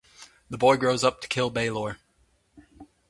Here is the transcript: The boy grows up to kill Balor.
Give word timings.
The 0.49 0.57
boy 0.57 0.77
grows 0.77 1.03
up 1.03 1.21
to 1.21 1.27
kill 1.27 1.51
Balor. 1.51 1.99